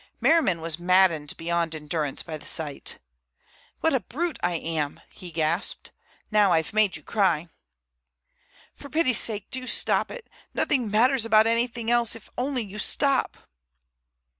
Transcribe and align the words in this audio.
Merriman 0.19 0.61
was 0.61 0.79
maddened 0.79 1.37
beyond 1.37 1.75
endurance 1.75 2.23
by 2.23 2.35
the 2.35 2.45
sight 2.47 2.97
"What 3.81 3.93
a 3.93 3.99
brute 3.99 4.39
I 4.41 4.53
am!" 4.55 4.99
he 5.11 5.29
gasped. 5.29 5.91
"Now 6.31 6.53
I've 6.53 6.73
made 6.73 6.95
you 6.95 7.03
cry." 7.03 7.49
"For 8.73 8.89
pity's 8.89 9.19
sake! 9.19 9.51
Do 9.51 9.67
stop 9.67 10.09
it! 10.09 10.27
Nothing 10.55 10.89
matters 10.89 11.23
about 11.23 11.45
anything 11.45 11.91
else 11.91 12.15
if 12.15 12.31
only 12.35 12.63
you 12.65 12.79
stop!" 12.79 13.47